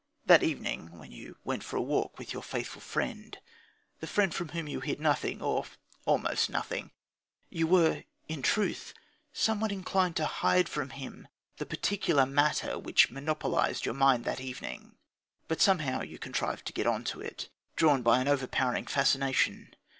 [0.25, 3.37] That evening when you went for a walk with your faithful friend,
[3.99, 5.65] the friend from whom you hid nothing or
[6.07, 6.89] almost nothing...!
[7.51, 8.95] You were, in truth,
[9.31, 11.27] somewhat inclined to hide from him
[11.57, 14.95] the particular matter which monopolised your mind that evening,
[15.47, 19.75] but somehow you contrived to get on to it, drawn by an overpowering fascination.